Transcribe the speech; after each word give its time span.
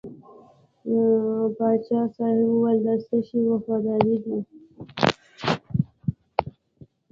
پاچا 1.57 1.99
صاحب 2.15 2.47
وویل 2.51 2.79
د 2.85 2.87
څه 3.05 3.17
شي 3.27 3.39
وفاداره 3.51 4.15
دی. 4.23 4.37